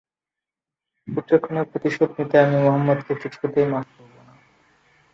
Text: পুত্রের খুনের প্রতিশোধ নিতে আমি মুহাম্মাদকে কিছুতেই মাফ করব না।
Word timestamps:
পুত্রের 1.07 1.39
খুনের 1.43 1.65
প্রতিশোধ 1.71 2.09
নিতে 2.17 2.35
আমি 2.39 2.55
মুহাম্মাদকে 2.57 3.13
কিছুতেই 3.23 3.67
মাফ 3.71 3.87
করব 3.95 4.15
না। 4.27 4.33